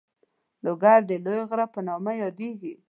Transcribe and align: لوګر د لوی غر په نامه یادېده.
لوګر 0.63 0.99
د 1.09 1.11
لوی 1.25 1.39
غر 1.49 1.61
په 1.73 1.79
نامه 1.87 2.11
یادېده. 2.21 2.71